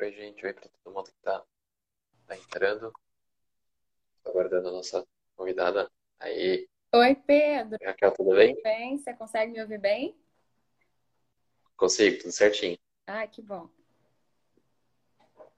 [0.00, 0.46] Oi, gente.
[0.46, 1.44] Oi para todo mundo que está
[2.26, 2.90] tá entrando.
[4.22, 5.06] Tô aguardando a nossa
[5.36, 5.90] convidada.
[6.18, 6.66] Aí.
[6.94, 7.76] Oi, Pedro.
[7.84, 8.58] Raquel, tudo bem?
[8.62, 10.16] Bem, você consegue me ouvir bem?
[11.76, 12.78] Consigo, tudo certinho.
[13.06, 13.68] Ah, que bom.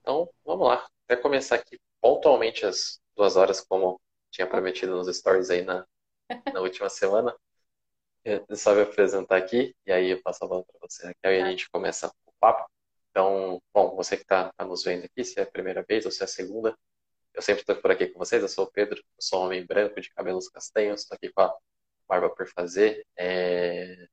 [0.01, 0.89] Então, vamos lá.
[1.07, 3.97] Vai começar aqui pontualmente às duas horas, como
[4.29, 5.87] tinha prometido nos stories aí na,
[6.53, 7.33] na última semana.
[8.25, 11.39] Eu só me apresentar aqui e aí eu passo a bola para você, Raquel, e
[11.39, 11.49] a tá.
[11.49, 12.72] gente começa o papo.
[13.13, 16.11] Então, bom, você que está tá nos vendo aqui, se é a primeira vez ou
[16.11, 16.75] se é a segunda,
[17.31, 18.41] eu sempre estou por aqui com vocês.
[18.41, 21.41] Eu sou o Pedro, eu sou um homem branco de cabelos castanhos, estou aqui com
[21.41, 21.55] a
[22.07, 23.05] barba por fazer.
[23.15, 24.07] É...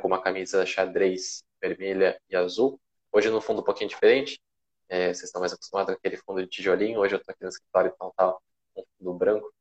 [0.00, 2.80] Com uma camisa xadrez vermelha e azul.
[3.12, 4.40] Hoje no fundo um pouquinho diferente.
[4.88, 7.00] É, vocês estão mais acostumados com aquele fundo de tijolinho.
[7.00, 8.34] Hoje eu estou aqui no escritório, então tá
[8.76, 9.52] um fundo branco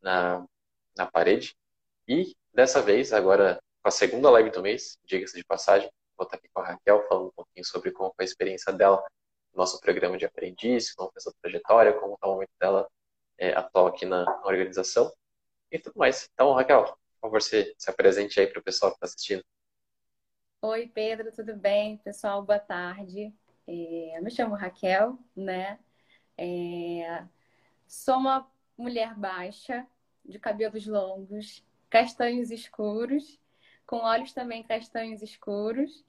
[0.00, 0.44] na,
[0.96, 1.54] na parede.
[2.08, 6.36] E dessa vez, agora com a segunda live do mês, diga-se de passagem, vou estar
[6.36, 9.02] aqui com a Raquel falando um pouquinho sobre como foi a experiência dela
[9.52, 12.88] no nosso programa de aprendiz, como foi a sua trajetória, como está o momento dela
[13.38, 15.12] é, atual aqui na, na, organização
[15.70, 16.28] e tudo mais.
[16.32, 19.44] Então, Raquel, por favor, se, se apresente aí para o pessoal que está assistindo.
[20.62, 21.98] Oi, Pedro, tudo bem?
[21.98, 23.34] Pessoal, boa tarde.
[23.66, 25.78] É, eu me chamo Raquel, né?
[26.36, 27.24] É,
[27.86, 29.86] sou uma mulher baixa,
[30.24, 33.40] de cabelos longos, castanhos escuros,
[33.92, 36.02] com olhos também castanhos escuros,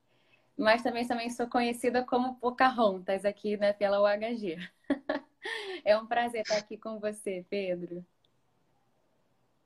[0.57, 4.57] mas também, também sou conhecida como Pocahontas aqui né, pela UHG.
[5.83, 8.05] é um prazer estar aqui com você, Pedro.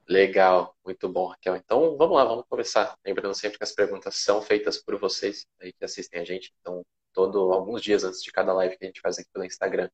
[0.10, 1.58] Legal, muito bom, Raquel.
[1.58, 2.98] Então, vamos lá, vamos começar.
[3.06, 6.52] Lembrando sempre que as perguntas são feitas por vocês aí que assistem a gente.
[6.60, 9.92] Então, todo alguns dias antes de cada live que a gente faz aqui pelo Instagram,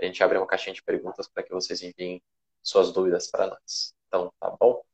[0.00, 2.22] a gente abre uma caixinha de perguntas para que vocês enviem
[2.62, 3.92] suas dúvidas para nós.
[4.06, 4.84] Então, tá bom?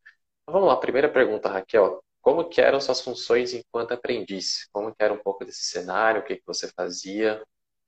[0.41, 2.03] Então, vamos lá, primeira pergunta, Raquel.
[2.23, 4.69] Como que eram suas funções enquanto aprendiz?
[4.73, 6.21] Como que era um pouco desse cenário?
[6.23, 7.43] O que, que você fazia?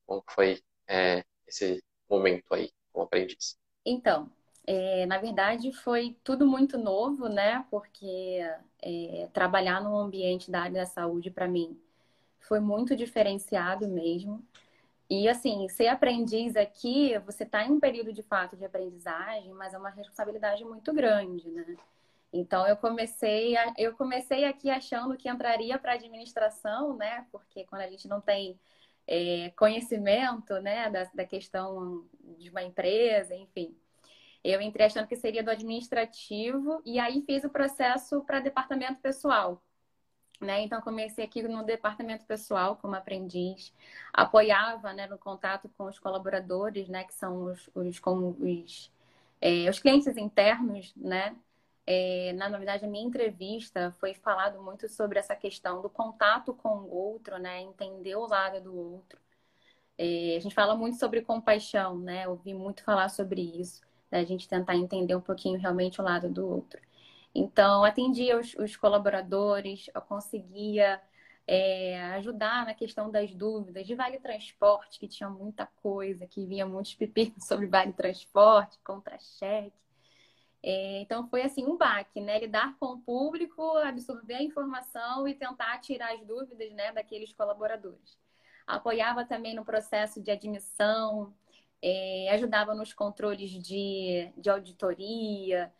[0.07, 3.57] Como foi é, esse momento aí como aprendiz?
[3.87, 4.31] Então,
[4.67, 7.65] é, na verdade foi tudo muito novo, né?
[7.71, 8.41] Porque
[8.83, 11.79] é, trabalhar no ambiente da área da saúde para mim
[12.41, 14.45] foi muito diferenciado mesmo.
[15.11, 19.75] E assim, ser aprendiz aqui, você está em um período de fato de aprendizagem, mas
[19.75, 21.77] é uma responsabilidade muito grande, né?
[22.35, 27.27] Então eu comecei, a, eu comecei aqui achando que entraria para administração, né?
[27.31, 28.59] Porque quando a gente não tem
[29.07, 32.05] é, conhecimento, né, da, da questão
[32.39, 33.77] de uma empresa, enfim,
[34.43, 39.63] eu entrei achando que seria do administrativo e aí fiz o processo para departamento pessoal.
[40.41, 40.63] Né?
[40.63, 43.73] Então comecei aqui no departamento pessoal como aprendiz,
[44.13, 48.01] apoiava né, no contato com os colaboradores, né, que são os, os,
[48.41, 48.93] os,
[49.41, 51.37] é, os clientes internos, né,
[51.87, 56.69] é, na novidade, a minha entrevista foi falado muito sobre essa questão do contato com
[56.69, 57.61] o outro, né?
[57.63, 59.19] Entender o lado do outro.
[59.99, 62.29] É, a gente fala muito sobre compaixão, né?
[62.29, 64.21] Ouvi muito falar sobre isso, né?
[64.21, 66.81] a gente tentar entender um pouquinho realmente o lado do outro.
[67.35, 71.01] Então, atendia os, os colaboradores, eu conseguia
[71.47, 76.67] é, ajudar na questão das dúvidas de vale transporte, que tinha muita coisa, que vinha
[76.67, 79.73] muitos pepinos sobre vale transporte, contra-cheque.
[80.67, 82.39] É, então foi assim um baque, né?
[82.39, 88.19] Lidar com o público, absorver a informação e tentar tirar as dúvidas né, daqueles colaboradores.
[88.67, 91.35] Apoiava também no processo de admissão,
[91.83, 95.71] é, ajudava nos controles de, de auditoria,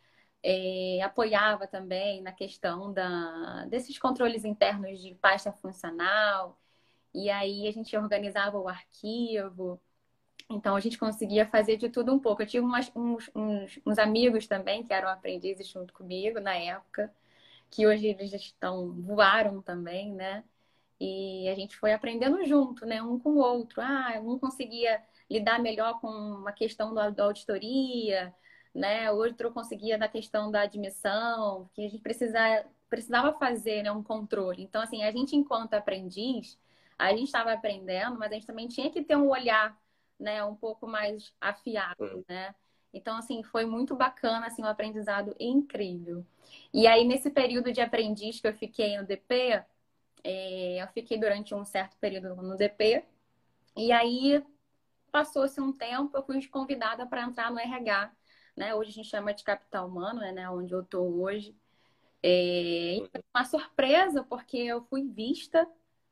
[0.43, 6.59] é, apoiava também na questão da, desses controles internos de pasta funcional,
[7.13, 9.81] e aí a gente organizava o arquivo.
[10.49, 12.41] Então a gente conseguia fazer de tudo um pouco.
[12.41, 17.11] Eu tive umas, uns, uns, uns, amigos também que eram aprendizes junto comigo na época,
[17.71, 20.43] que hoje eles já estão, voaram também, né?
[20.99, 23.01] E a gente foi aprendendo junto, né?
[23.01, 23.81] Um com o outro.
[23.81, 28.33] Ah, um conseguia lidar melhor com uma questão da, da auditoria,
[28.73, 29.11] né?
[29.11, 34.63] Outro conseguia da questão da admissão, que a gente precisava, precisava fazer né, um controle.
[34.63, 36.57] Então, assim, a gente, enquanto aprendiz,
[36.97, 39.77] a gente estava aprendendo, mas a gente também tinha que ter um olhar
[40.19, 42.23] né, um pouco mais afiado, uhum.
[42.27, 42.55] né?
[42.93, 46.25] Então, assim, foi muito bacana, assim, um aprendizado incrível.
[46.73, 49.61] E aí, nesse período de aprendiz que eu fiquei no DP,
[50.23, 53.03] é, eu fiquei durante um certo período no DP,
[53.75, 54.41] e aí
[55.11, 58.11] passou-se um tempo, eu fui convidada para entrar no RH,
[58.55, 58.73] né?
[58.73, 60.49] Hoje a gente chama de capital humano, né?
[60.49, 61.55] Onde eu estou hoje.
[62.23, 62.97] É,
[63.33, 65.67] uma surpresa, porque eu fui vista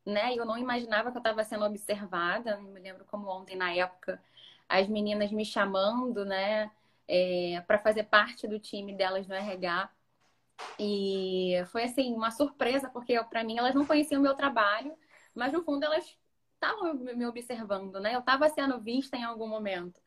[0.06, 0.34] né?
[0.34, 2.52] Eu não imaginava que eu estava sendo observada.
[2.52, 4.22] Eu me lembro como ontem, na época,
[4.68, 6.70] as meninas me chamando, né?
[7.08, 9.90] É, para fazer parte do time delas no RH.
[10.78, 14.96] E foi assim uma surpresa, porque para mim elas não conheciam o meu trabalho,
[15.34, 16.16] mas no fundo elas
[16.54, 18.14] estavam me observando, né?
[18.14, 20.00] Eu estava sendo vista em algum momento.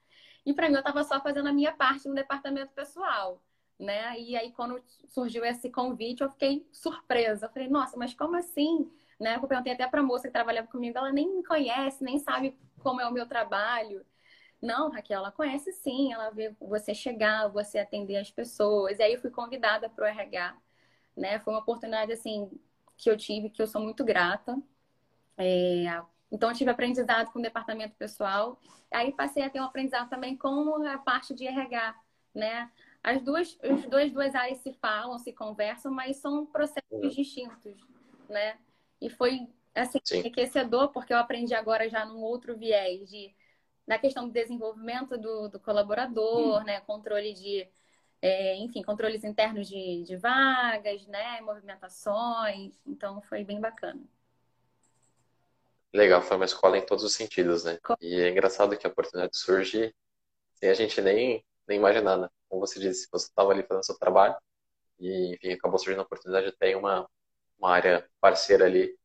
[0.46, 3.42] E para mim, eu estava só fazendo a minha parte no departamento pessoal,
[3.78, 4.18] né?
[4.20, 7.46] E aí, quando surgiu esse convite, eu fiquei surpresa.
[7.48, 8.90] Eu falei, nossa, mas como assim?
[9.20, 9.36] Né?
[9.36, 12.58] Eu perguntei até para a moça que trabalhava comigo, ela nem me conhece, nem sabe
[12.80, 14.06] como é o meu trabalho.
[14.62, 18.98] Não, Raquel, ela conhece sim, ela vê você chegar, você atender as pessoas.
[19.00, 20.58] E aí eu fui convidada para o RH,
[21.16, 21.40] né?
[21.40, 22.50] Foi uma oportunidade assim
[22.96, 24.58] que eu tive, que eu sou muito grata.
[25.38, 25.86] É...
[26.32, 28.60] Então eu tive aprendizado com o departamento pessoal.
[28.92, 31.96] Aí passei a ter um aprendizado também com a parte de RH,
[32.34, 32.72] né?
[33.04, 37.10] As duas, as duas, duas áreas se falam, se conversam, mas são processos uhum.
[37.10, 37.76] distintos,
[38.28, 38.58] né?
[39.02, 43.34] E foi assim, enriquecedor, porque eu aprendi agora já num outro viés de
[43.88, 46.64] na questão do desenvolvimento do, do colaborador, hum.
[46.66, 46.82] né?
[46.82, 47.68] Controle de,
[48.22, 51.40] é, enfim, controles internos de, de vagas, né?
[51.40, 52.78] Movimentações.
[52.86, 54.02] Então, foi bem bacana.
[55.94, 57.80] Legal, foi uma escola em todos os sentidos, né?
[58.02, 59.96] E é engraçado que a oportunidade surge
[60.56, 62.28] sem a gente nem, nem imaginar, né?
[62.50, 64.36] Como você disse, você estava ali fazendo seu trabalho
[65.00, 67.10] e, enfim, acabou surgindo a oportunidade de ter uma,
[67.60, 68.96] uma área parceira ali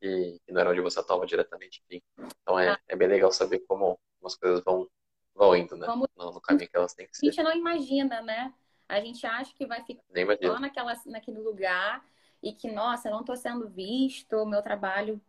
[0.00, 2.02] que, que não era onde você estava diretamente, enfim.
[2.42, 4.88] Então é, é bem legal saber como as coisas vão,
[5.34, 5.86] vão indo, né?
[5.86, 6.06] Como...
[6.16, 7.28] No, no, caminho que elas têm que ser.
[7.28, 8.52] A gente não imagina, né?
[8.88, 10.02] A gente acha que vai ficar
[10.42, 12.04] só naquela, naquele lugar
[12.42, 15.20] e que, nossa, eu não estou sendo visto, meu trabalho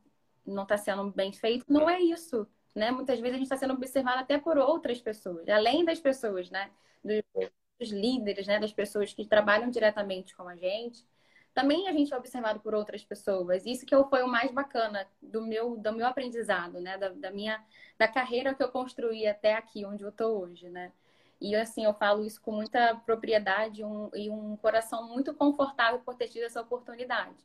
[0.45, 1.65] não está sendo bem feito.
[1.69, 2.45] Não é isso,
[2.75, 2.91] né?
[2.91, 6.69] Muitas vezes a gente está sendo observado até por outras pessoas, além das pessoas, né?
[7.01, 7.49] Dos,
[7.79, 8.59] dos líderes, né?
[8.59, 11.05] Das pessoas que trabalham diretamente com a gente
[11.55, 13.65] também a gente é observado por outras pessoas.
[13.65, 16.97] Isso que foi o mais bacana do meu, do meu aprendizado, né?
[16.97, 17.63] Da, da minha
[17.97, 20.91] da carreira que eu construí até aqui, onde eu estou hoje, né?
[21.39, 26.15] E assim, eu falo isso com muita propriedade um, e um coração muito confortável por
[26.15, 27.35] ter tido essa oportunidade.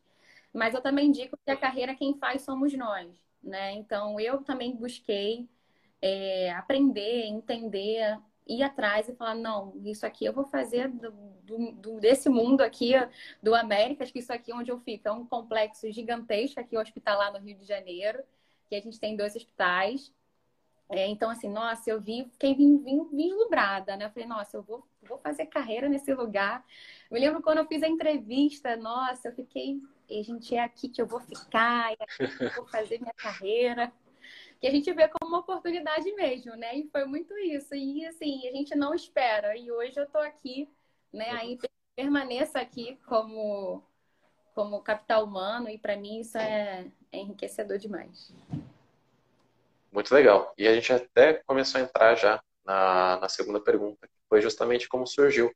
[0.53, 3.09] Mas eu também digo que a carreira quem faz somos nós,
[3.43, 3.73] né?
[3.75, 5.49] Então eu também busquei
[6.03, 12.01] é, aprender, entender ir atrás e falar, não, isso aqui eu vou fazer do, do,
[12.01, 12.93] desse mundo aqui,
[13.43, 15.09] do Américas, que isso aqui é onde eu fico.
[15.09, 18.23] É um complexo gigantesco aqui, hospitalar no Rio de Janeiro,
[18.69, 20.13] que a gente tem dois hospitais.
[20.89, 24.07] É, então, assim, nossa, eu vi, fiquei vislumbrada, né?
[24.07, 26.65] Eu falei, nossa, eu vou, vou fazer carreira nesse lugar.
[27.09, 31.01] Me lembro quando eu fiz a entrevista, nossa, eu fiquei, a gente, é aqui que
[31.01, 33.93] eu vou ficar, é aqui que eu vou fazer minha carreira
[34.61, 36.77] que a gente vê como uma oportunidade mesmo, né?
[36.77, 37.75] E foi muito isso.
[37.75, 39.57] E assim, a gente não espera.
[39.57, 40.69] E hoje eu estou aqui,
[41.13, 41.31] né?
[41.31, 41.59] Aí
[41.97, 43.83] permaneço aqui como
[44.55, 48.33] como capital humano e para mim isso é, é enriquecedor demais.
[49.91, 50.53] Muito legal.
[50.59, 54.89] E a gente até começou a entrar já na, na segunda pergunta, que foi justamente
[54.89, 55.51] como surgiu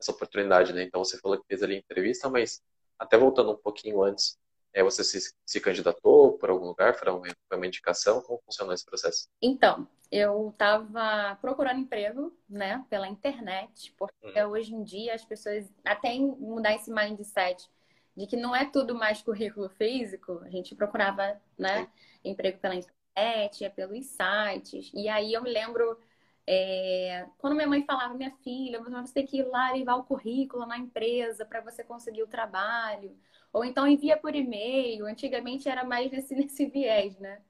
[0.00, 0.82] essa oportunidade, né?
[0.82, 2.62] Então você falou que fez ali a entrevista, mas
[2.98, 4.38] até voltando um pouquinho antes,
[4.82, 6.94] você se, se candidatou por algum lugar?
[6.94, 7.22] Foi uma,
[7.52, 8.20] uma indicação?
[8.22, 9.28] Como funcionou esse processo?
[9.40, 14.48] Então, eu estava procurando emprego, né, pela internet, porque hum.
[14.48, 17.68] hoje em dia as pessoas até mudar esse mindset
[18.16, 21.88] de que não é tudo mais currículo físico, a gente procurava, né,
[22.24, 24.90] emprego pela internet, é pelos sites.
[24.94, 25.98] E aí eu me lembro
[26.46, 30.66] é, quando minha mãe falava, minha filha, você tem que ir lá levar o currículo
[30.66, 33.16] na empresa para você conseguir o trabalho.
[33.52, 35.06] Ou então envia por e-mail.
[35.06, 37.40] Antigamente era mais nesse, nesse viés, né?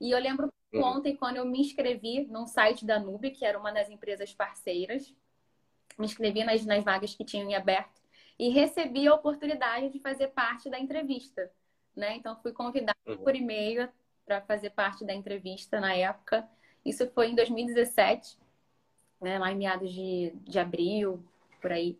[0.00, 0.82] E eu lembro uhum.
[0.82, 5.14] ontem, quando eu me inscrevi num site da Nube, que era uma das empresas parceiras,
[5.98, 8.00] me inscrevi nas, nas vagas que tinham em aberto
[8.38, 11.50] e recebi a oportunidade de fazer parte da entrevista.
[11.94, 12.14] Né?
[12.16, 13.18] Então, fui convidada uhum.
[13.18, 13.88] por e-mail
[14.24, 16.48] para fazer parte da entrevista na época.
[16.84, 18.38] Isso foi em 2017,
[19.20, 19.38] né?
[19.38, 21.22] lá em meados de, de abril,
[21.60, 21.98] por aí.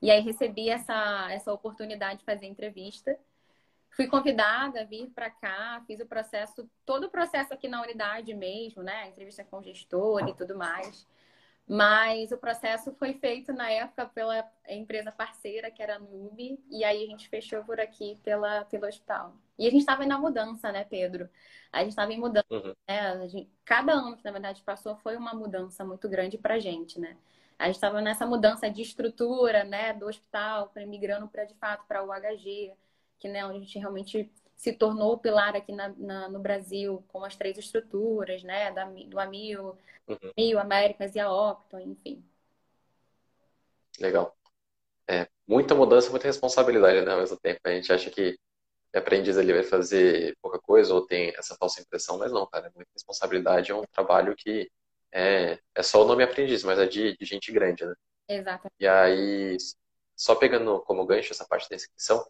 [0.00, 3.18] E aí recebi essa, essa oportunidade de fazer entrevista.
[3.90, 8.34] Fui convidada a vir para cá, fiz o processo, todo o processo aqui na unidade
[8.34, 9.08] mesmo, né?
[9.08, 11.06] Entrevista com o gestor e tudo mais.
[11.66, 16.84] Mas o processo foi feito na época pela empresa parceira, que era a Nube, e
[16.84, 19.34] aí a gente fechou por aqui pela, pelo hospital.
[19.58, 21.28] E a gente estava na mudança, né, Pedro?
[21.72, 22.46] A gente estava em mudança.
[22.50, 22.74] Uhum.
[22.86, 23.28] Né?
[23.28, 27.00] Gente, cada ano que, na verdade, passou foi uma mudança muito grande para a gente,
[27.00, 27.16] né?
[27.58, 31.86] A gente estava nessa mudança de estrutura, né, do hospital, para migrando para de fato
[31.86, 32.72] para o UHG,
[33.18, 34.30] que né, onde a gente realmente
[34.64, 38.86] se tornou o pilar aqui na, na, no Brasil, com as três estruturas, né, da,
[38.86, 39.76] do AMIL,
[40.08, 40.58] uhum.
[40.58, 42.24] Américas e a Opton, enfim.
[44.00, 44.34] Legal.
[45.06, 47.60] É, muita mudança, muita responsabilidade né, ao mesmo tempo.
[47.62, 48.38] A gente acha que
[48.94, 52.70] aprendiz ali vai fazer pouca coisa ou tem essa falsa impressão, mas não, cara, é
[52.74, 54.70] muita responsabilidade, é um trabalho que
[55.12, 57.94] é, é só o nome aprendiz, mas é de, de gente grande, né?
[58.26, 58.68] Exato.
[58.80, 59.58] E aí,
[60.16, 62.24] só pegando como gancho essa parte da inscrição,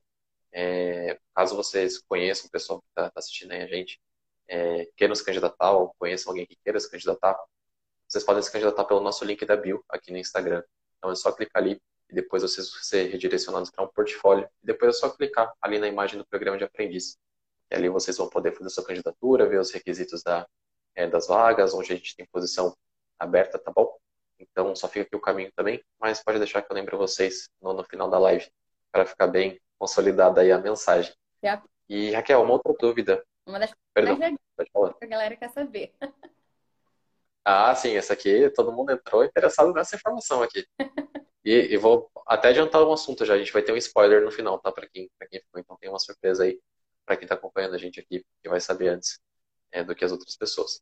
[0.54, 4.00] é, caso vocês conheçam o pessoal que está tá assistindo aí a gente,
[4.48, 7.36] é, queiram se candidatar ou conheçam alguém que queira se candidatar,
[8.08, 10.62] vocês podem se candidatar pelo nosso link da bio aqui no Instagram.
[10.98, 14.48] Então é só clicar ali e depois vocês vão ser redirecionados para um portfólio.
[14.62, 17.18] E depois é só clicar ali na imagem do programa de aprendiz.
[17.70, 20.46] E ali vocês vão poder fazer sua candidatura, ver os requisitos da,
[20.94, 22.76] é, das vagas, onde a gente tem posição
[23.18, 23.96] aberta, tá bom?
[24.38, 27.72] Então só fica aqui o caminho também, mas pode deixar que eu lembre vocês no,
[27.72, 28.48] no final da live,
[28.92, 31.14] para ficar bem consolidada aí a mensagem.
[31.86, 33.22] E Raquel, uma outra dúvida.
[33.46, 34.18] Uma das Perdão,
[34.72, 34.94] falar.
[34.94, 35.94] que a galera quer saber.
[37.44, 40.66] Ah, sim, essa aqui, todo mundo entrou interessado nessa informação aqui.
[41.44, 44.30] E, e, vou até adiantar um assunto já, a gente vai ter um spoiler no
[44.30, 44.72] final, tá?
[44.72, 46.58] Para quem, pra quem ficou, então tem uma surpresa aí
[47.04, 49.20] para quem está acompanhando a gente aqui, que vai saber antes
[49.70, 50.80] é, do que as outras pessoas.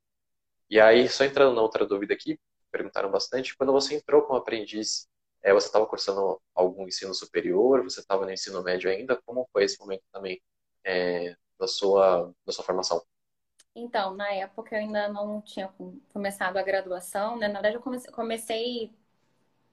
[0.71, 2.39] E aí, só entrando na outra dúvida aqui,
[2.71, 5.09] perguntaram bastante, quando você entrou como aprendiz,
[5.43, 9.65] é, você estava cursando algum ensino superior, você estava no ensino médio ainda, como foi
[9.65, 10.41] esse momento também
[10.85, 13.03] é, da, sua, da sua formação?
[13.75, 15.73] Então, na época eu ainda não tinha
[16.13, 17.49] começado a graduação, né?
[17.49, 18.93] Na verdade, eu comecei,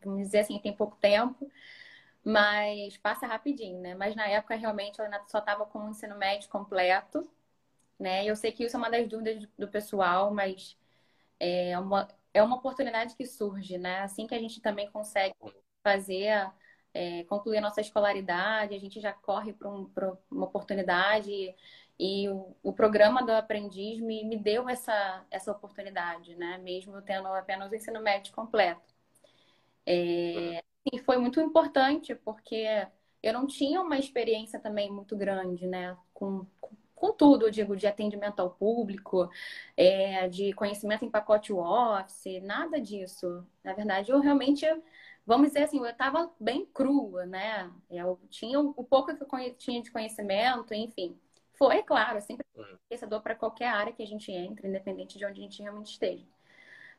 [0.03, 1.51] vamos dizer assim, tem pouco tempo,
[2.23, 3.95] mas passa rapidinho, né?
[3.95, 7.29] Mas na época, realmente, eu só estava com o ensino médio completo,
[7.99, 8.25] né?
[8.25, 10.77] Eu sei que isso é uma das dúvidas do pessoal, mas
[11.39, 12.07] é uma,
[12.39, 14.01] é uma oportunidade que surge, né?
[14.01, 15.36] Assim que a gente também consegue
[15.84, 16.51] fazer,
[16.93, 19.89] é, concluir a nossa escolaridade, a gente já corre para um,
[20.31, 21.31] uma oportunidade
[22.00, 26.58] e o, o, programa do aprendiz me, me deu essa, essa oportunidade, né?
[26.58, 28.93] Mesmo tendo apenas o ensino médio completo.
[29.86, 32.65] É, e foi muito importante porque
[33.22, 35.98] eu não tinha uma experiência também muito grande, né?
[36.13, 36.69] Com, com
[37.13, 39.29] tudo, eu digo, de atendimento ao público,
[39.77, 43.46] é, de conhecimento em pacote Office, nada disso.
[43.63, 44.65] Na verdade, eu realmente,
[45.25, 47.72] vamos dizer assim, eu estava bem crua, né?
[47.89, 51.18] Eu tinha o pouco que eu tinha de conhecimento, enfim.
[51.53, 53.24] Foi, claro, sempre enriquecedor uhum.
[53.24, 56.25] para qualquer área que a gente entre, independente de onde a gente realmente esteja.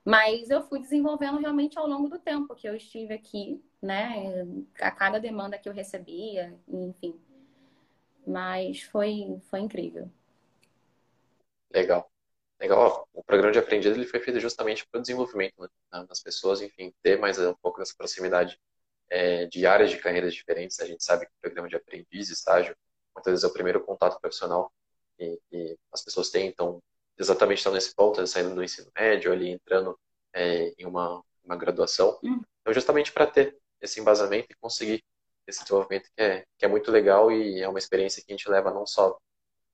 [0.04, 4.46] Mas eu fui desenvolvendo realmente ao longo do tempo que eu estive aqui, né?
[4.80, 7.18] A cada demanda que eu recebia, enfim.
[8.30, 10.10] Mas foi, foi incrível.
[11.72, 12.10] Legal.
[12.60, 13.08] Legal.
[13.12, 16.06] O programa de aprendiz ele foi feito justamente para o desenvolvimento né?
[16.06, 18.60] das pessoas, enfim, ter mais um pouco dessa proximidade
[19.08, 20.78] é, de áreas de carreiras diferentes.
[20.78, 22.76] A gente sabe que o programa de aprendiz, estágio,
[23.14, 24.70] muitas vezes é o primeiro contato profissional
[25.18, 26.82] que, que as pessoas têm, então
[27.18, 29.98] exatamente estão nesse ponto, saindo do ensino médio, ali entrando
[30.32, 32.18] é, em uma, uma graduação.
[32.22, 32.42] Uhum.
[32.60, 35.02] Então, justamente para ter esse embasamento e conseguir
[35.46, 38.48] esse desenvolvimento que é, que é muito legal e é uma experiência que a gente
[38.48, 39.18] leva não só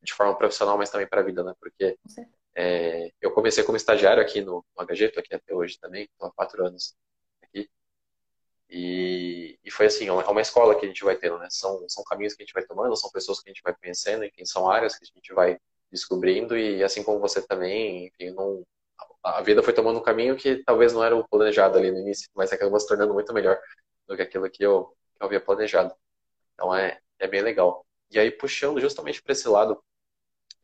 [0.03, 1.55] de forma profissional, mas também para a vida, né?
[1.61, 1.99] Porque
[2.55, 6.29] é, eu comecei como estagiário aqui no, no HG, estou aqui até hoje também, estou
[6.29, 6.95] há quatro anos
[7.43, 7.69] aqui.
[8.69, 11.49] E, e foi assim, é uma escola que a gente vai tendo, né?
[11.51, 14.25] São, são caminhos que a gente vai tomando, são pessoas que a gente vai conhecendo,
[14.25, 15.59] enfim, são áreas que a gente vai
[15.91, 18.65] descobrindo e assim como você também, enfim, não,
[19.23, 22.29] a vida foi tomando um caminho que talvez não era o planejado ali no início,
[22.35, 23.59] mas acabou se tornando muito melhor
[24.07, 25.95] do que aquilo que eu, que eu havia planejado.
[26.55, 27.87] Então é, é bem legal.
[28.11, 29.83] E aí, puxando justamente para esse lado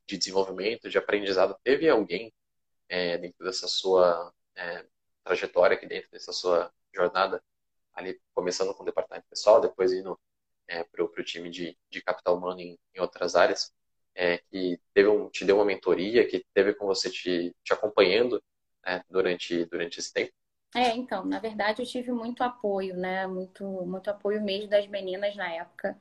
[0.06, 2.32] de desenvolvimento, de aprendizado, teve alguém
[2.88, 4.84] é, dentro dessa sua é,
[5.24, 7.42] trajetória aqui dentro dessa sua jornada
[7.94, 10.18] ali começando com o departamento pessoal, depois indo
[10.66, 13.72] é, para o time de, de capital humano em, em outras áreas,
[14.14, 18.42] é, que teve um, te deu uma mentoria, que teve com você te, te acompanhando
[18.84, 20.32] né, durante, durante esse tempo?
[20.74, 23.26] É, então, na verdade eu tive muito apoio, né?
[23.26, 25.98] Muito, muito apoio mesmo das meninas na época.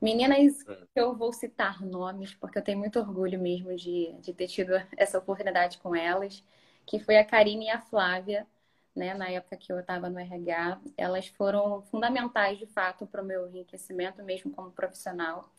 [0.00, 0.86] Meninas hum.
[0.94, 4.72] que eu vou citar nomes, porque eu tenho muito orgulho mesmo de, de ter tido
[4.96, 6.42] essa oportunidade com elas,
[6.86, 8.46] que foi a Karine e a Flávia
[8.94, 13.24] né, na época que eu estava no RH, elas foram fundamentais de fato para o
[13.24, 15.50] meu enriquecimento, mesmo como profissional.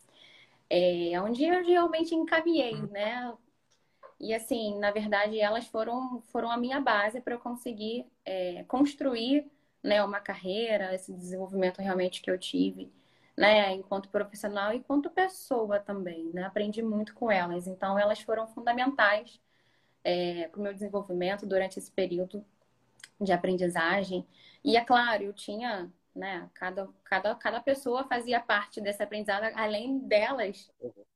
[0.70, 3.32] É, onde eu realmente encaminhei, né?
[4.22, 9.50] E assim, na verdade, elas foram, foram a minha base para eu conseguir é, construir
[9.82, 12.92] né, uma carreira, esse desenvolvimento realmente que eu tive,
[13.36, 16.44] né, enquanto profissional e enquanto pessoa também, né?
[16.44, 17.66] Aprendi muito com elas.
[17.66, 19.40] Então, elas foram fundamentais
[20.04, 22.44] é, para o meu desenvolvimento durante esse período
[23.20, 24.26] de aprendizagem.
[24.64, 29.98] E é claro, eu tinha, né, cada, cada, cada pessoa fazia parte desse aprendizado, além
[29.98, 30.70] delas.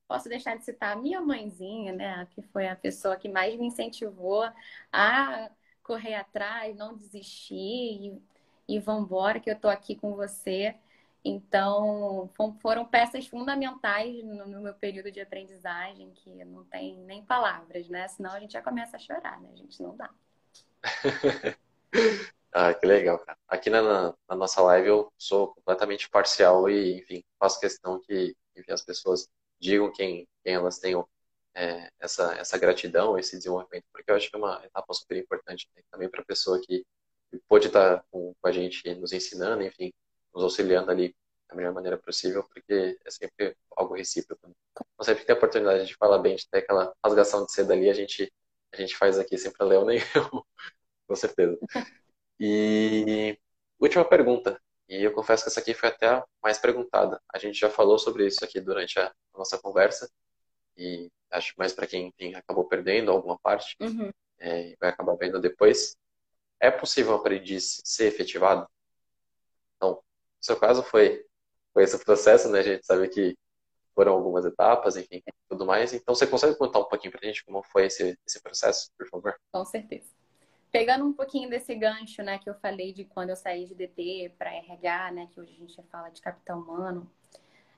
[0.07, 3.67] Posso deixar de citar a minha mãezinha, né, que foi a pessoa que mais me
[3.67, 4.49] incentivou
[4.91, 5.49] a
[5.83, 8.21] correr atrás, não desistir e,
[8.67, 10.75] e vambora, que eu tô aqui com você.
[11.23, 12.29] Então,
[12.61, 18.07] foram peças fundamentais no meu período de aprendizagem, que não tem nem palavras, né?
[18.07, 19.49] Senão a gente já começa a chorar, né?
[19.51, 20.09] A gente não dá.
[22.59, 23.37] Ah, que legal, cara.
[23.47, 28.71] Aqui na, na, nossa live eu sou completamente parcial e, enfim, faço questão que enfim,
[28.71, 31.07] as pessoas digam quem, quem elas tenham
[31.53, 35.69] é, essa, essa gratidão, esse desenvolvimento, porque eu acho que é uma etapa super importante
[35.75, 35.83] né?
[35.91, 36.83] também para a pessoa que
[37.47, 39.93] pode estar com, com, a gente nos ensinando, enfim,
[40.33, 41.15] nos auxiliando ali
[41.47, 44.47] da melhor maneira possível, porque é sempre algo recíproco.
[44.47, 44.53] Né?
[44.71, 47.73] Então, sempre que tem a oportunidade de falar bem, de ter aquela rasgação de seda
[47.73, 48.33] ali, a gente,
[48.73, 50.43] a gente faz aqui sempre a Leona e eu,
[51.07, 51.59] com certeza.
[52.39, 53.37] E
[53.79, 57.21] última pergunta, e eu confesso que essa aqui foi até a mais perguntada.
[57.33, 60.09] A gente já falou sobre isso aqui durante a nossa conversa,
[60.77, 64.11] e acho mais para quem enfim, acabou perdendo alguma parte, uhum.
[64.39, 65.95] é, vai acabar vendo depois.
[66.59, 68.67] É possível um aprendiz ser efetivado?
[69.75, 70.01] Então, no
[70.39, 71.25] seu caso foi,
[71.73, 72.59] foi esse processo, né?
[72.59, 73.37] A gente sabe que
[73.93, 75.93] foram algumas etapas, enfim, tudo mais.
[75.93, 79.07] Então, você consegue contar um pouquinho para a gente como foi esse, esse processo, por
[79.07, 79.35] favor?
[79.51, 80.16] Com certeza.
[80.71, 84.33] Pegando um pouquinho desse gancho, né, que eu falei de quando eu saí de DT
[84.37, 87.09] para RH, né, que hoje a gente fala de capital humano,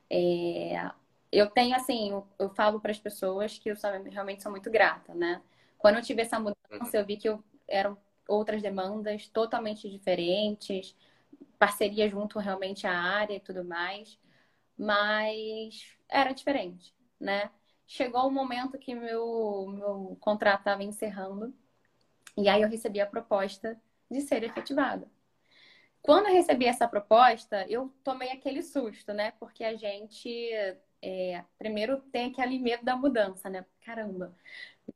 [0.09, 0.91] é,
[1.31, 3.75] eu tenho assim, eu, falo para as pessoas que eu
[4.09, 5.41] realmente sou muito grata, né?
[5.77, 10.95] Quando eu tive essa mudança, eu vi que eu, eram outras demandas totalmente diferentes,
[11.59, 14.19] parceria junto realmente à área e tudo mais,
[14.77, 17.51] mas era diferente, né?
[17.87, 21.53] Chegou um momento que meu, meu contrato estava encerrando
[22.37, 25.07] e aí eu recebi a proposta de ser efetivada.
[26.01, 29.31] Quando eu recebi essa proposta, eu tomei aquele susto, né?
[29.39, 30.29] Porque a gente
[31.01, 33.65] é, primeiro tem aquele medo da mudança, né?
[33.81, 34.35] Caramba,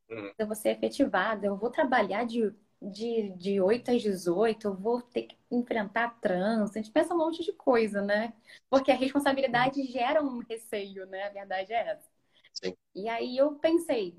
[0.09, 0.31] uhum.
[0.37, 5.01] eu vou ser efetivada, eu vou trabalhar de, de, de 8 às 18, eu vou
[5.01, 8.33] ter que enfrentar trânsito, a gente pensa um monte de coisa, né?
[8.69, 11.23] Porque a responsabilidade gera um receio, né?
[11.23, 12.09] A verdade é essa.
[12.53, 12.75] Sim.
[12.95, 14.15] E aí eu pensei,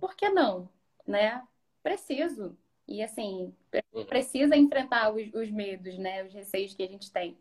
[0.00, 0.68] por que não?
[1.06, 1.42] Né?
[1.86, 2.58] Preciso.
[2.88, 3.54] E assim,
[3.94, 4.04] uhum.
[4.06, 6.24] precisa enfrentar os, os medos, né?
[6.24, 7.38] Os receios que a gente tem.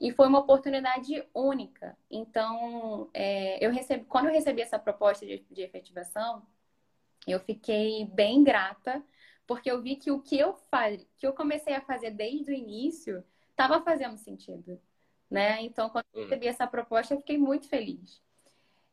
[0.00, 1.96] E foi uma oportunidade única.
[2.10, 6.42] Então, é, eu recebi, quando eu recebi essa proposta de, de efetivação,
[7.24, 9.00] eu fiquei bem grata,
[9.46, 12.54] porque eu vi que o que eu, faz, que eu comecei a fazer desde o
[12.54, 14.80] início estava fazendo sentido.
[15.30, 15.62] Né?
[15.62, 16.24] Então, quando eu hum.
[16.24, 18.20] recebi essa proposta, eu fiquei muito feliz.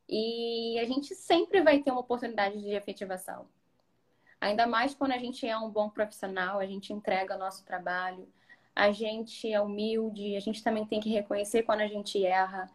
[0.08, 3.48] E a gente sempre vai ter uma oportunidade de efetivação.
[4.46, 8.32] Ainda mais quando a gente é um bom profissional, a gente entrega nosso trabalho,
[8.76, 12.70] a gente é humilde, a gente também tem que reconhecer quando a gente erra,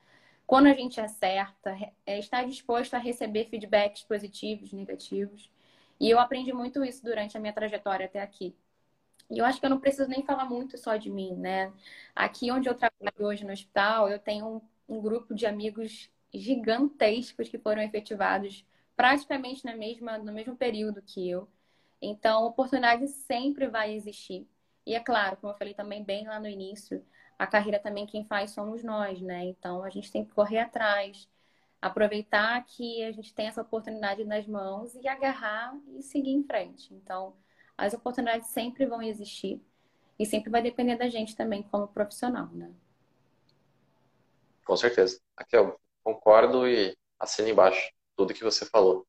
[0.48, 5.48] quando a gente acerta, é estar disposto a receber feedbacks positivos, negativos.
[6.00, 8.52] E eu aprendi muito isso durante a minha trajetória até aqui.
[9.30, 11.72] E eu acho que eu não preciso nem falar muito só de mim, né?
[12.16, 14.46] Aqui onde eu trabalho hoje no hospital, eu tenho
[14.88, 21.00] um, um grupo de amigos gigantescos que foram efetivados praticamente na mesma, no mesmo período
[21.02, 21.48] que eu.
[22.00, 24.48] Então, oportunidade sempre vai existir.
[24.86, 27.04] E é claro, como eu falei também bem lá no início,
[27.38, 29.44] a carreira também quem faz somos nós, né?
[29.44, 31.28] Então a gente tem que correr atrás,
[31.80, 36.92] aproveitar que a gente tem essa oportunidade nas mãos e agarrar e seguir em frente.
[36.92, 37.34] Então,
[37.78, 39.62] as oportunidades sempre vão existir
[40.18, 42.70] e sempre vai depender da gente também como profissional, né?
[44.64, 45.18] Com certeza.
[45.36, 49.06] Aqui eu concordo e assino embaixo tudo que você falou.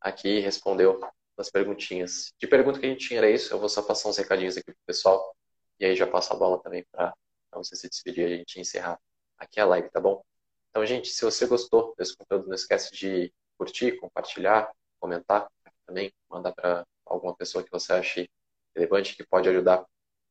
[0.00, 1.00] Aqui respondeu
[1.36, 2.32] das perguntinhas.
[2.38, 4.72] De pergunta que a gente tinha era isso, eu vou só passar uns recadinhos aqui
[4.72, 5.34] pro pessoal
[5.78, 7.14] e aí já passo a bola também para
[7.54, 8.98] você se despedir e a gente encerrar
[9.38, 10.22] aqui a live, tá bom?
[10.70, 15.48] Então, gente, se você gostou desse conteúdo, não esquece de curtir, compartilhar, comentar
[15.86, 18.28] também, mandar para alguma pessoa que você ache
[18.74, 19.84] relevante, que pode ajudar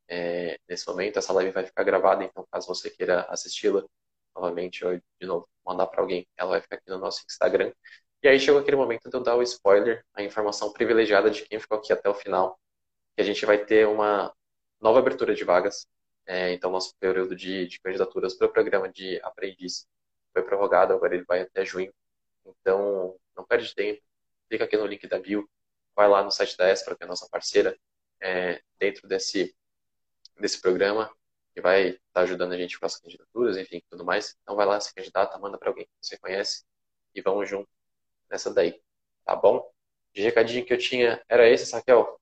[0.08, 1.18] é, nesse momento.
[1.20, 3.84] Essa live vai ficar gravada, então caso você queira assisti-la
[4.36, 7.72] novamente ou de novo, mandar para alguém, ela vai ficar aqui no nosso Instagram.
[8.24, 11.60] E aí chegou aquele momento de eu dar o spoiler, a informação privilegiada de quem
[11.60, 12.58] ficou aqui até o final,
[13.16, 14.34] que a gente vai ter uma
[14.80, 15.86] nova abertura de vagas.
[16.26, 19.86] É, então, nosso período de, de candidaturas para o programa de aprendiz
[20.32, 21.94] foi prorrogado, agora ele vai até junho.
[22.46, 24.02] Então, não perde tempo,
[24.50, 25.50] clica aqui no link da bio,
[25.94, 27.78] vai lá no site da Espra, que é a nossa parceira,
[28.22, 29.54] é, dentro desse,
[30.40, 31.14] desse programa,
[31.54, 34.38] que vai estar tá ajudando a gente com as candidaturas, enfim, tudo mais.
[34.44, 36.64] Então, vai lá, se candidata, manda para alguém que você conhece
[37.14, 37.70] e vamos junto
[38.34, 38.82] nessa daí,
[39.24, 39.72] tá bom?
[40.12, 42.20] De recadinho que eu tinha era esse, Raquel.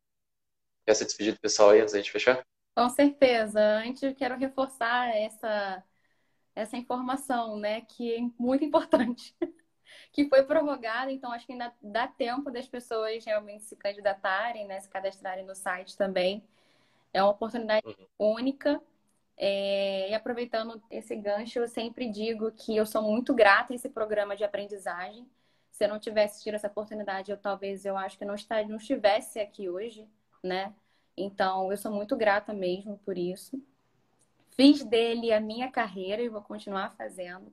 [0.86, 2.46] Quer se despedir do pessoal aí antes da gente fechar?
[2.76, 3.62] Com certeza.
[3.78, 5.84] Antes eu quero reforçar essa,
[6.54, 9.34] essa informação, né, que é muito importante.
[10.12, 14.80] que foi prorrogada, então acho que ainda dá tempo das pessoas realmente se candidatarem, né,
[14.82, 16.44] se cadastrarem no site também.
[17.14, 18.36] É uma oportunidade uhum.
[18.36, 18.82] única.
[19.38, 23.90] É, e aproveitando esse gancho, eu sempre digo que eu sou muito grata a esse
[23.90, 25.26] programa de aprendizagem
[25.82, 28.78] se eu não tivesse tido essa oportunidade, eu talvez eu acho que não estaria, não
[28.78, 30.08] estivesse aqui hoje,
[30.44, 30.72] né?
[31.18, 33.60] Então, eu sou muito grata mesmo por isso.
[34.52, 37.52] Fiz dele a minha carreira e vou continuar fazendo.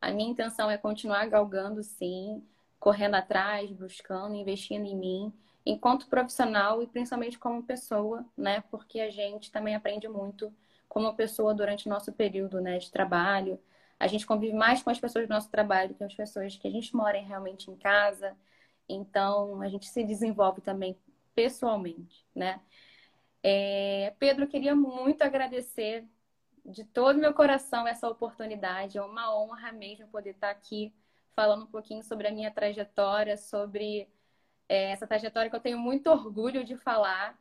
[0.00, 2.42] A minha intenção é continuar galgando, sim.
[2.80, 5.32] correndo atrás, buscando, investindo em mim,
[5.64, 8.64] enquanto profissional e principalmente como pessoa, né?
[8.72, 10.52] Porque a gente também aprende muito
[10.88, 13.60] como pessoa durante o nosso período, né, de trabalho.
[14.00, 16.70] A gente convive mais com as pessoas do nosso trabalho que as pessoas que a
[16.70, 18.36] gente mora realmente em casa.
[18.88, 20.96] Então, a gente se desenvolve também
[21.34, 22.60] pessoalmente, né?
[23.42, 26.06] É, Pedro, queria muito agradecer
[26.64, 28.98] de todo meu coração essa oportunidade.
[28.98, 30.92] É uma honra mesmo poder estar aqui
[31.34, 34.08] falando um pouquinho sobre a minha trajetória, sobre
[34.68, 37.38] é, essa trajetória que eu tenho muito orgulho de falar.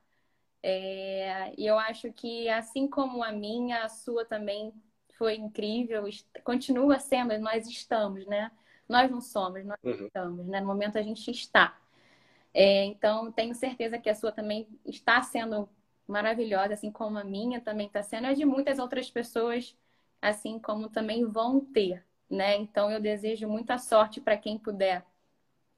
[0.64, 4.74] É, e eu acho que, assim como a minha, a sua também
[5.18, 6.04] foi incrível,
[6.44, 8.52] continua sendo, nós estamos, né?
[8.88, 10.06] Nós não somos, nós uhum.
[10.06, 10.62] estamos, né?
[10.62, 11.78] No momento a gente está.
[12.54, 15.70] É, então, tenho certeza que a sua também está sendo
[16.08, 19.76] maravilhosa, assim como a minha também está sendo, e de muitas outras pessoas,
[20.22, 22.56] assim como também vão ter, né?
[22.56, 25.06] Então, eu desejo muita sorte para quem puder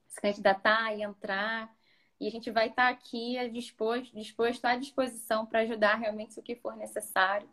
[0.07, 1.73] se candidatar e entrar.
[2.19, 6.55] E a gente vai estar aqui disposto, disposto à disposição para ajudar realmente o que
[6.55, 7.49] for necessário.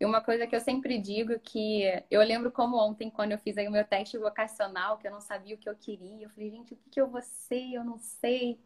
[0.00, 3.58] E uma coisa que eu sempre digo que eu lembro como ontem, quando eu fiz
[3.58, 6.24] aí o meu teste vocacional, que eu não sabia o que eu queria.
[6.24, 7.74] Eu falei, gente, o que, eu vou ser?
[7.74, 8.58] Eu não sei.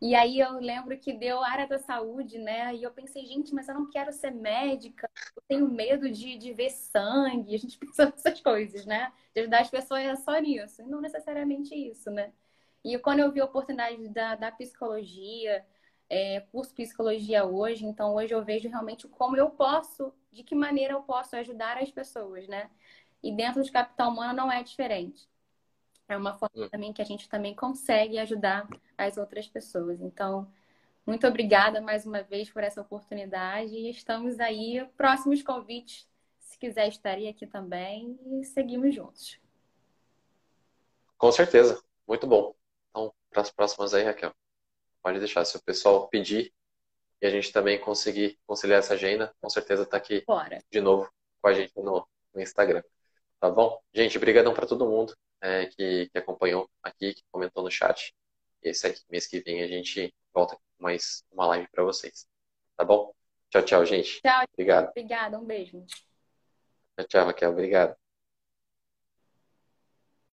[0.00, 2.74] E aí eu lembro que deu área da saúde, né?
[2.74, 6.54] E eu pensei, gente, mas eu não quero ser médica, eu tenho medo de, de
[6.54, 7.54] ver sangue.
[7.54, 9.12] A gente pensa nessas coisas, né?
[9.34, 10.80] De ajudar as pessoas é só nisso.
[10.80, 12.32] E não necessariamente isso, né?
[12.84, 15.64] E quando eu vi a oportunidade da, da psicologia,
[16.10, 20.94] é, curso psicologia hoje, então hoje eu vejo realmente como eu posso, de que maneira
[20.94, 22.70] eu posso ajudar as pessoas, né?
[23.22, 25.28] E dentro de capital humano não é diferente.
[26.08, 26.68] É uma forma hum.
[26.70, 28.66] também que a gente também consegue ajudar
[28.96, 30.00] as outras pessoas.
[30.00, 30.50] Então,
[31.04, 34.86] muito obrigada mais uma vez por essa oportunidade e estamos aí.
[34.96, 39.38] Próximos convites, se quiser, estaria aqui também e seguimos juntos.
[41.18, 42.54] Com certeza, muito bom.
[42.90, 44.32] Então, para as próximas aí, Raquel
[45.08, 45.44] pode deixar.
[45.44, 46.52] Se o pessoal pedir
[47.20, 50.62] e a gente também conseguir conciliar essa agenda, com certeza tá aqui Bora.
[50.70, 52.82] de novo com a gente no, no Instagram.
[53.40, 53.80] Tá bom?
[53.94, 58.14] Gente, brigadão para todo mundo é, que, que, acompanhou aqui, que comentou no chat.
[58.62, 62.26] E esse aqui, mês que vem a gente volta com mais uma live para vocês.
[62.76, 63.12] Tá bom?
[63.50, 64.20] Tchau, tchau, gente.
[64.20, 64.44] Tchau.
[64.52, 64.90] Obrigado.
[64.90, 65.84] Obrigada, um beijo.
[66.96, 67.50] Tchau, tchau, Raquel.
[67.50, 68.07] Obrigado.